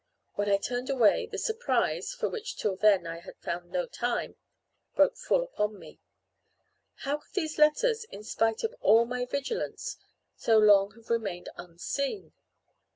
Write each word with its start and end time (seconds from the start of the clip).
When 0.33 0.49
I 0.49 0.57
turned 0.57 0.89
away, 0.89 1.27
the 1.27 1.37
surprise, 1.37 2.11
for 2.11 2.27
which 2.27 2.57
till 2.57 2.75
then 2.75 3.05
I 3.05 3.19
had 3.19 3.37
found 3.37 3.69
no 3.69 3.85
time, 3.85 4.35
broke 4.95 5.15
full 5.15 5.43
upon 5.43 5.77
me. 5.77 5.99
How 7.05 7.17
could 7.17 7.35
these 7.35 7.59
letters, 7.59 8.05
in 8.05 8.23
spite 8.23 8.63
of 8.63 8.73
all 8.81 9.05
my 9.05 9.25
vigilance, 9.25 9.97
so 10.35 10.57
long 10.57 10.95
have 10.95 11.11
remained 11.11 11.49
unseen? 11.55 12.33